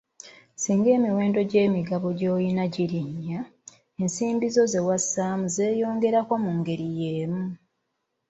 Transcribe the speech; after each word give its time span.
Singa 0.55 0.89
emiwendo 0.97 1.39
gy'emigabo 1.51 2.07
gy'olina 2.19 2.63
girinnya, 2.73 3.39
ensimbi 4.01 4.47
zo 4.55 4.63
ze 4.71 4.79
wassaamu 4.87 5.45
zeeyongerako 5.55 6.33
mu 6.43 6.51
ngeri 6.59 6.87
y'emu. 6.99 7.45